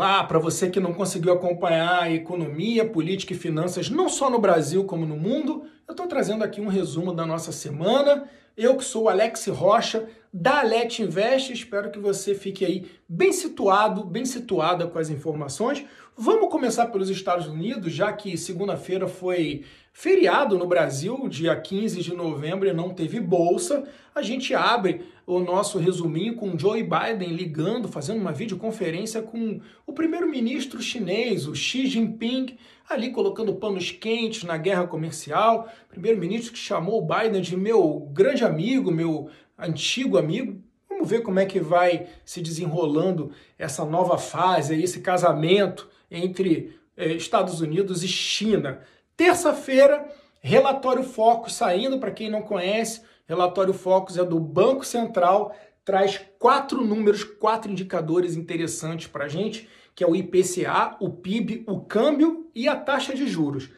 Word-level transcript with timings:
Olá, 0.00 0.24
para 0.24 0.38
você 0.38 0.70
que 0.70 0.80
não 0.80 0.94
conseguiu 0.94 1.30
acompanhar 1.30 2.04
a 2.04 2.10
economia, 2.10 2.88
política 2.88 3.34
e 3.34 3.36
finanças, 3.36 3.90
não 3.90 4.08
só 4.08 4.30
no 4.30 4.38
Brasil 4.38 4.82
como 4.84 5.04
no 5.04 5.14
mundo, 5.14 5.64
eu 5.86 5.92
estou 5.92 6.06
trazendo 6.06 6.42
aqui 6.42 6.58
um 6.58 6.68
resumo 6.68 7.12
da 7.12 7.26
nossa 7.26 7.52
semana. 7.52 8.24
Eu 8.56 8.78
que 8.78 8.82
sou 8.82 9.02
o 9.02 9.08
Alex 9.10 9.48
Rocha, 9.48 10.08
da 10.32 10.60
Alet 10.60 11.02
Invest, 11.02 11.52
espero 11.52 11.90
que 11.90 11.98
você 11.98 12.34
fique 12.34 12.64
aí 12.64 12.90
bem 13.06 13.30
situado, 13.30 14.02
bem 14.02 14.24
situada 14.24 14.86
com 14.86 14.98
as 14.98 15.10
informações. 15.10 15.84
Vamos 16.22 16.50
começar 16.50 16.88
pelos 16.88 17.08
Estados 17.08 17.46
Unidos, 17.46 17.94
já 17.94 18.12
que 18.12 18.36
segunda-feira 18.36 19.08
foi 19.08 19.64
feriado 19.90 20.58
no 20.58 20.66
Brasil, 20.66 21.26
dia 21.30 21.58
15 21.58 22.02
de 22.02 22.14
novembro, 22.14 22.68
e 22.68 22.74
não 22.74 22.90
teve 22.90 23.18
bolsa. 23.18 23.88
A 24.14 24.20
gente 24.20 24.54
abre 24.54 25.00
o 25.26 25.38
nosso 25.38 25.78
resuminho 25.78 26.36
com 26.36 26.58
Joe 26.58 26.82
Biden 26.82 27.30
ligando, 27.30 27.88
fazendo 27.88 28.20
uma 28.20 28.32
videoconferência 28.32 29.22
com 29.22 29.62
o 29.86 29.94
primeiro-ministro 29.94 30.82
chinês, 30.82 31.48
o 31.48 31.54
Xi 31.54 31.86
Jinping, 31.86 32.54
ali 32.86 33.12
colocando 33.12 33.54
panos 33.54 33.90
quentes 33.90 34.44
na 34.44 34.58
guerra 34.58 34.86
comercial. 34.86 35.70
Primeiro-ministro 35.88 36.52
que 36.52 36.58
chamou 36.58 37.02
o 37.02 37.06
Biden 37.06 37.40
de 37.40 37.56
meu 37.56 38.10
grande 38.12 38.44
amigo, 38.44 38.90
meu 38.90 39.30
antigo 39.58 40.18
amigo. 40.18 40.60
Vamos 40.86 41.08
ver 41.08 41.22
como 41.22 41.38
é 41.38 41.46
que 41.46 41.60
vai 41.60 42.08
se 42.26 42.42
desenrolando 42.42 43.32
essa 43.58 43.86
nova 43.86 44.18
fase, 44.18 44.78
esse 44.82 45.00
casamento 45.00 45.88
entre 46.10 46.78
eh, 46.96 47.12
Estados 47.12 47.60
Unidos 47.60 48.02
e 48.02 48.08
China. 48.08 48.80
Terça-feira, 49.16 50.08
relatório 50.40 51.02
Focus 51.02 51.54
saindo, 51.54 51.98
para 51.98 52.10
quem 52.10 52.30
não 52.30 52.42
conhece, 52.42 53.02
relatório 53.26 53.72
Focus 53.72 54.18
é 54.18 54.24
do 54.24 54.40
Banco 54.40 54.84
Central, 54.84 55.54
traz 55.84 56.20
quatro 56.38 56.84
números, 56.84 57.24
quatro 57.24 57.70
indicadores 57.70 58.36
interessantes 58.36 59.06
para 59.06 59.26
a 59.26 59.28
gente, 59.28 59.68
que 59.94 60.04
é 60.04 60.06
o 60.06 60.16
IPCA, 60.16 60.96
o 61.00 61.10
PIB, 61.10 61.64
o 61.66 61.80
câmbio 61.80 62.50
e 62.54 62.68
a 62.68 62.76
taxa 62.76 63.14
de 63.14 63.26
juros. 63.26 63.70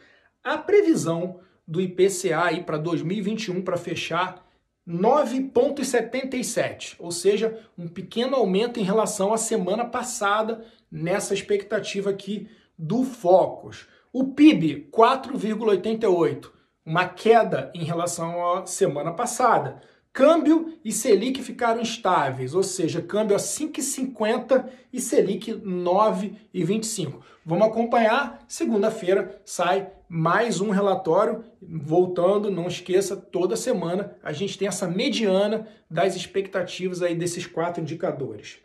A 0.43 0.57
previsão 0.57 1.39
do 1.67 1.81
IPCA 1.81 2.43
aí 2.43 2.63
para 2.63 2.77
2021 2.77 3.61
para 3.61 3.77
fechar 3.77 4.43
9,77, 4.87 6.95
ou 6.99 7.11
seja, 7.11 7.59
um 7.77 7.87
pequeno 7.87 8.35
aumento 8.35 8.79
em 8.79 8.83
relação 8.83 9.33
à 9.33 9.37
semana 9.37 9.85
passada 9.85 10.65
nessa 10.93 11.33
expectativa 11.33 12.11
aqui 12.11 12.47
do 12.77 13.03
Focus. 13.03 13.87
O 14.13 14.25
PIB, 14.25 14.89
4,88, 14.91 16.51
uma 16.85 17.07
queda 17.07 17.71
em 17.73 17.83
relação 17.83 18.53
à 18.53 18.67
semana 18.67 19.11
passada. 19.11 19.81
Câmbio 20.11 20.77
e 20.85 20.91
Selic 20.91 21.41
ficaram 21.41 21.81
estáveis, 21.81 22.53
ou 22.53 22.61
seja, 22.61 23.01
câmbio 23.01 23.35
a 23.35 23.39
5,50 23.39 24.69
e 24.93 25.01
Selic 25.01 25.51
9,25. 25.53 27.21
Vamos 27.43 27.67
acompanhar, 27.67 28.45
segunda-feira 28.47 29.41
sai 29.43 29.89
mais 30.07 30.61
um 30.61 30.69
relatório. 30.69 31.43
Voltando, 31.59 32.51
não 32.51 32.67
esqueça, 32.67 33.15
toda 33.15 33.55
semana 33.55 34.15
a 34.21 34.31
gente 34.31 34.55
tem 34.59 34.67
essa 34.67 34.87
mediana 34.87 35.67
das 35.89 36.15
expectativas 36.15 37.01
aí 37.01 37.15
desses 37.15 37.47
quatro 37.47 37.81
indicadores. 37.81 38.59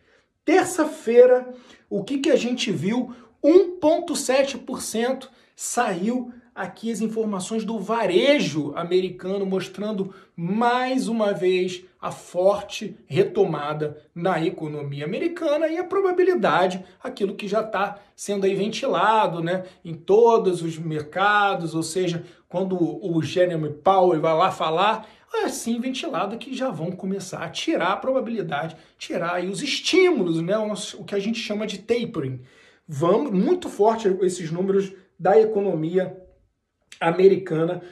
Terça-feira, 0.48 1.46
o 1.90 2.02
que, 2.02 2.16
que 2.16 2.30
a 2.30 2.36
gente 2.36 2.72
viu? 2.72 3.14
1,7% 3.44 5.28
saiu 5.54 6.32
aqui 6.54 6.90
as 6.90 7.02
informações 7.02 7.66
do 7.66 7.78
varejo 7.78 8.72
americano 8.74 9.44
mostrando 9.44 10.14
mais 10.34 11.06
uma 11.06 11.34
vez 11.34 11.84
a 12.00 12.10
forte 12.10 12.96
retomada 13.06 14.02
na 14.14 14.42
economia 14.42 15.04
americana 15.04 15.68
e 15.68 15.76
a 15.76 15.84
probabilidade, 15.84 16.82
aquilo 17.02 17.34
que 17.34 17.46
já 17.46 17.60
está 17.60 17.98
sendo 18.16 18.46
aí 18.46 18.54
ventilado 18.54 19.42
né, 19.42 19.66
em 19.84 19.92
todos 19.92 20.62
os 20.62 20.78
mercados, 20.78 21.74
ou 21.74 21.82
seja, 21.82 22.24
quando 22.48 22.74
o 22.80 23.22
Jeremy 23.22 23.68
Powell 23.68 24.22
vai 24.22 24.34
lá 24.34 24.50
falar, 24.50 25.06
assim 25.32 25.80
ventilado 25.80 26.38
que 26.38 26.54
já 26.54 26.70
vão 26.70 26.90
começar 26.90 27.44
a 27.44 27.50
tirar 27.50 27.92
a 27.92 27.96
probabilidade, 27.96 28.76
tirar 28.98 29.34
aí 29.34 29.48
os 29.48 29.62
estímulos, 29.62 30.40
né, 30.40 30.56
o 30.58 31.04
que 31.04 31.14
a 31.14 31.18
gente 31.18 31.38
chama 31.38 31.66
de 31.66 31.78
tapering. 31.78 32.40
Vamos, 32.86 33.32
muito 33.32 33.68
forte 33.68 34.08
esses 34.22 34.50
números 34.50 34.92
da 35.18 35.38
economia 35.38 36.16
americana, 37.00 37.82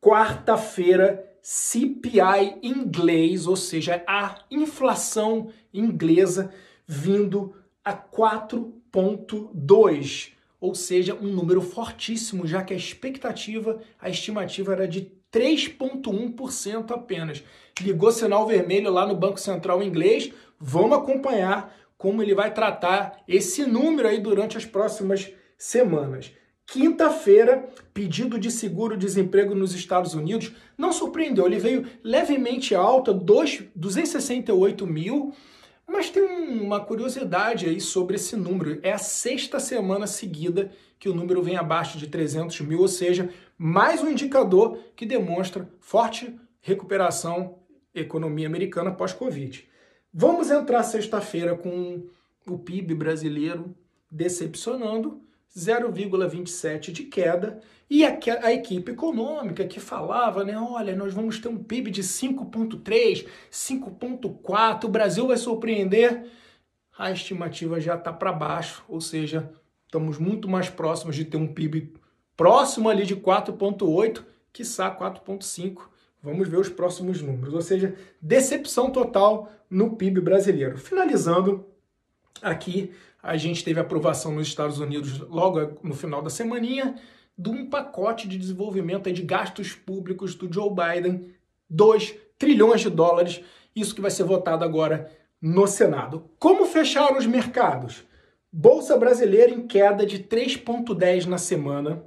quarta-feira, 0.00 1.22
CPI 1.42 2.58
inglês, 2.62 3.46
ou 3.46 3.56
seja, 3.56 4.02
a 4.06 4.38
inflação 4.50 5.50
inglesa 5.72 6.50
vindo 6.86 7.54
a 7.84 7.92
4,2, 7.92 10.32
ou 10.60 10.74
seja, 10.74 11.14
um 11.14 11.28
número 11.28 11.60
fortíssimo, 11.60 12.46
já 12.46 12.62
que 12.62 12.72
a 12.72 12.76
expectativa, 12.76 13.80
a 14.00 14.08
estimativa 14.08 14.72
era 14.72 14.88
de 14.88 15.12
3,1% 15.32 16.90
apenas. 16.90 17.42
Ligou 17.80 18.10
sinal 18.10 18.46
vermelho 18.46 18.90
lá 18.90 19.06
no 19.06 19.14
Banco 19.14 19.38
Central 19.38 19.82
inglês. 19.82 20.32
Vamos 20.58 20.96
acompanhar 20.96 21.76
como 21.98 22.22
ele 22.22 22.34
vai 22.34 22.52
tratar 22.52 23.22
esse 23.28 23.66
número 23.66 24.08
aí 24.08 24.18
durante 24.18 24.56
as 24.56 24.64
próximas 24.64 25.30
semanas. 25.58 26.32
Quinta-feira, 26.66 27.68
pedido 27.94 28.38
de 28.38 28.50
seguro-desemprego 28.50 29.54
nos 29.54 29.72
Estados 29.72 30.14
Unidos 30.14 30.52
não 30.76 30.92
surpreendeu, 30.92 31.46
ele 31.46 31.60
veio 31.60 31.86
levemente 32.02 32.74
alta, 32.74 33.14
268 33.14 34.84
mil, 34.84 35.32
mas 35.86 36.10
tem 36.10 36.24
uma 36.60 36.80
curiosidade 36.80 37.66
aí 37.66 37.80
sobre 37.80 38.16
esse 38.16 38.36
número. 38.36 38.78
É 38.82 38.92
a 38.92 38.98
sexta 38.98 39.60
semana 39.60 40.06
seguida 40.06 40.70
que 40.98 41.08
o 41.08 41.14
número 41.14 41.42
vem 41.42 41.56
abaixo 41.56 41.98
de 41.98 42.06
300 42.06 42.60
mil, 42.62 42.80
ou 42.80 42.88
seja, 42.88 43.30
mais 43.56 44.02
um 44.02 44.10
indicador 44.10 44.78
que 44.96 45.06
demonstra 45.06 45.68
forte 45.80 46.34
recuperação 46.60 47.58
economia 47.94 48.46
americana 48.46 48.92
pós-Covid. 48.92 49.66
Vamos 50.12 50.50
entrar 50.50 50.82
sexta-feira 50.82 51.54
com 51.56 52.06
o 52.46 52.58
PIB 52.58 52.94
brasileiro 52.94 53.74
decepcionando, 54.10 55.20
0,27 55.56 56.92
de 56.92 57.04
queda, 57.04 57.60
e 57.88 58.04
a, 58.04 58.18
a, 58.42 58.52
equipe 58.52 58.92
econômica 58.92 59.64
que 59.64 59.80
falava, 59.80 60.44
né, 60.44 60.58
olha, 60.58 60.94
nós 60.94 61.14
vamos 61.14 61.38
ter 61.38 61.48
um 61.48 61.56
PIB 61.56 61.90
de 61.90 62.02
5,3, 62.02 63.26
5,4, 63.50 64.84
o 64.84 64.88
Brasil 64.88 65.28
vai 65.28 65.36
surpreender, 65.36 66.26
a 66.98 67.10
estimativa 67.10 67.80
já 67.80 67.94
está 67.94 68.12
para 68.12 68.32
baixo, 68.32 68.84
ou 68.88 69.00
seja, 69.00 69.50
estamos 69.84 70.18
muito 70.18 70.48
mais 70.48 70.68
próximos 70.68 71.14
de 71.14 71.24
ter 71.24 71.36
um 71.36 71.46
PIB 71.46 71.94
próximo 72.36 72.88
ali 72.88 73.06
de 73.06 73.16
4,8, 73.16 74.22
quiçá 74.52 74.94
4,5. 74.94 75.82
Vamos 76.22 76.48
ver 76.48 76.58
os 76.58 76.68
próximos 76.68 77.22
números, 77.22 77.54
ou 77.54 77.62
seja, 77.62 77.94
decepção 78.20 78.90
total 78.90 79.50
no 79.70 79.96
PIB 79.96 80.20
brasileiro. 80.20 80.76
Finalizando 80.76 81.66
aqui 82.42 82.92
a 83.26 83.36
gente 83.36 83.64
teve 83.64 83.80
aprovação 83.80 84.30
nos 84.30 84.46
Estados 84.46 84.78
Unidos 84.78 85.18
logo 85.18 85.80
no 85.82 85.94
final 85.94 86.22
da 86.22 86.30
semaninha 86.30 86.94
de 87.36 87.50
um 87.50 87.68
pacote 87.68 88.28
de 88.28 88.38
desenvolvimento 88.38 89.10
de 89.12 89.20
gastos 89.22 89.74
públicos 89.74 90.36
do 90.36 90.50
Joe 90.50 90.70
Biden, 90.70 91.34
2 91.68 92.14
trilhões 92.38 92.82
de 92.82 92.88
dólares, 92.88 93.42
isso 93.74 93.96
que 93.96 94.00
vai 94.00 94.12
ser 94.12 94.22
votado 94.22 94.64
agora 94.64 95.10
no 95.42 95.66
Senado. 95.66 96.30
Como 96.38 96.66
fecharam 96.66 97.18
os 97.18 97.26
mercados? 97.26 98.04
Bolsa 98.52 98.96
brasileira 98.96 99.52
em 99.52 99.66
queda 99.66 100.06
de 100.06 100.20
3,10 100.20 101.26
na 101.26 101.36
semana. 101.36 102.04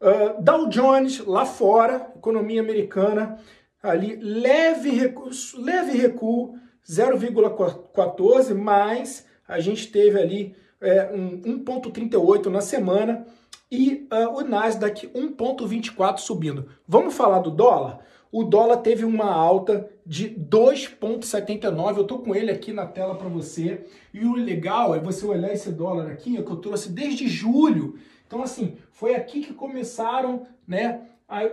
Uh, 0.00 0.42
Dow 0.42 0.68
Jones 0.70 1.18
lá 1.26 1.44
fora, 1.44 2.10
economia 2.16 2.62
americana, 2.62 3.38
ali 3.82 4.16
leve 4.16 4.88
recuo, 4.88 5.28
leve 5.58 5.98
recuo 5.98 6.58
0,14, 6.88 8.54
mas 8.54 9.28
a 9.50 9.60
gente 9.60 9.88
teve 9.88 10.18
ali 10.18 10.54
é, 10.80 11.10
um 11.12 11.62
1,38 11.62 12.46
na 12.46 12.60
semana 12.60 13.26
e 13.70 14.08
uh, 14.12 14.36
o 14.36 14.42
Nasdaq 14.42 15.08
1,24 15.08 16.18
subindo. 16.18 16.68
Vamos 16.86 17.14
falar 17.14 17.40
do 17.40 17.50
dólar? 17.50 18.00
O 18.32 18.44
dólar 18.44 18.78
teve 18.78 19.04
uma 19.04 19.30
alta 19.30 19.88
de 20.06 20.30
2,79. 20.30 21.96
Eu 21.96 22.02
estou 22.02 22.20
com 22.20 22.34
ele 22.34 22.50
aqui 22.50 22.72
na 22.72 22.86
tela 22.86 23.16
para 23.16 23.28
você. 23.28 23.84
E 24.14 24.24
o 24.24 24.34
legal 24.34 24.94
é 24.94 25.00
você 25.00 25.26
olhar 25.26 25.52
esse 25.52 25.70
dólar 25.72 26.10
aqui, 26.10 26.40
que 26.42 26.50
eu 26.50 26.56
trouxe 26.56 26.90
desde 26.90 27.28
julho. 27.28 27.98
Então, 28.26 28.42
assim, 28.42 28.76
foi 28.92 29.16
aqui 29.16 29.40
que 29.40 29.52
começaram 29.52 30.46
né, 30.66 31.02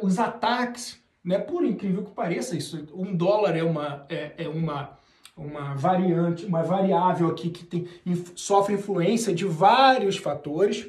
os 0.01 0.19
ataques. 0.19 0.99
Né? 1.23 1.39
Por 1.39 1.65
incrível 1.65 2.03
que 2.03 2.11
pareça, 2.11 2.55
isso, 2.55 2.87
um 2.93 3.15
dólar 3.15 3.57
é 3.57 3.63
uma, 3.63 4.05
é, 4.07 4.33
é 4.37 4.47
uma 4.47 4.97
uma 5.37 5.75
variante, 5.75 6.45
uma 6.45 6.63
variável 6.63 7.27
aqui 7.27 7.49
que 7.49 7.63
tem, 7.63 7.87
sofre 8.35 8.73
influência 8.73 9.33
de 9.33 9.45
vários 9.45 10.17
fatores, 10.17 10.87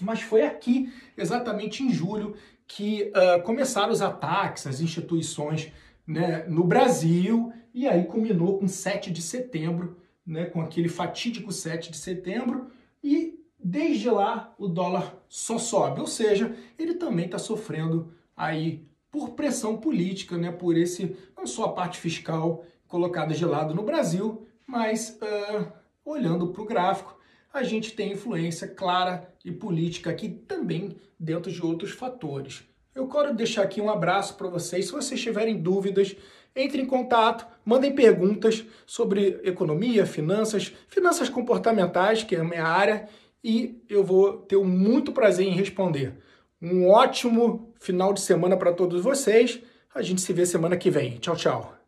mas 0.00 0.20
foi 0.20 0.42
aqui, 0.42 0.92
exatamente 1.16 1.82
em 1.82 1.92
julho, 1.92 2.34
que 2.66 3.12
uh, 3.14 3.42
começaram 3.42 3.92
os 3.92 4.02
ataques 4.02 4.66
às 4.66 4.80
instituições 4.80 5.72
né, 6.06 6.44
no 6.48 6.64
Brasil, 6.64 7.52
e 7.72 7.86
aí 7.86 8.04
culminou 8.04 8.58
com 8.58 8.66
7 8.66 9.10
de 9.10 9.22
setembro, 9.22 9.96
né, 10.26 10.46
com 10.46 10.60
aquele 10.60 10.88
fatídico 10.88 11.52
7 11.52 11.92
de 11.92 11.98
setembro, 11.98 12.68
e 13.02 13.38
desde 13.62 14.10
lá 14.10 14.52
o 14.58 14.66
dólar 14.66 15.16
só 15.28 15.58
sobe, 15.58 16.00
ou 16.00 16.06
seja, 16.06 16.54
ele 16.78 16.94
também 16.94 17.26
está 17.26 17.38
sofrendo 17.38 18.12
aí 18.36 18.84
por 19.10 19.30
pressão 19.30 19.76
política, 19.76 20.36
né, 20.36 20.50
por 20.50 20.76
esse 20.76 21.16
não 21.36 21.46
só 21.46 21.66
a 21.66 21.72
parte 21.72 21.98
fiscal 21.98 22.64
colocada 22.90 23.32
de 23.32 23.44
lado 23.46 23.72
no 23.72 23.84
Brasil, 23.84 24.46
mas 24.66 25.16
uh, 25.22 25.72
olhando 26.04 26.48
para 26.48 26.62
o 26.62 26.66
gráfico, 26.66 27.16
a 27.52 27.62
gente 27.62 27.92
tem 27.92 28.12
influência 28.12 28.68
clara 28.68 29.32
e 29.44 29.50
política 29.50 30.10
aqui 30.10 30.28
também 30.28 30.96
dentro 31.18 31.50
de 31.50 31.64
outros 31.64 31.92
fatores. 31.92 32.64
Eu 32.94 33.08
quero 33.08 33.32
deixar 33.32 33.62
aqui 33.62 33.80
um 33.80 33.88
abraço 33.88 34.34
para 34.34 34.48
vocês. 34.48 34.86
Se 34.86 34.92
vocês 34.92 35.20
tiverem 35.20 35.62
dúvidas, 35.62 36.16
entre 36.54 36.82
em 36.82 36.86
contato, 36.86 37.46
mandem 37.64 37.94
perguntas 37.94 38.64
sobre 38.84 39.40
economia, 39.44 40.04
finanças, 40.04 40.74
finanças 40.88 41.28
comportamentais, 41.28 42.24
que 42.24 42.34
é 42.34 42.40
a 42.40 42.44
minha 42.44 42.64
área, 42.64 43.08
e 43.42 43.80
eu 43.88 44.02
vou 44.02 44.38
ter 44.38 44.58
muito 44.58 45.12
prazer 45.12 45.46
em 45.46 45.54
responder. 45.54 46.14
Um 46.60 46.88
ótimo 46.88 47.72
final 47.78 48.12
de 48.12 48.20
semana 48.20 48.56
para 48.56 48.72
todos 48.72 49.02
vocês. 49.02 49.60
A 49.94 50.02
gente 50.02 50.20
se 50.20 50.32
vê 50.32 50.44
semana 50.44 50.76
que 50.76 50.90
vem. 50.90 51.18
Tchau, 51.18 51.36
tchau. 51.36 51.79